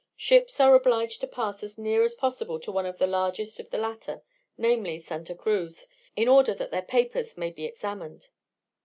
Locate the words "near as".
1.77-2.15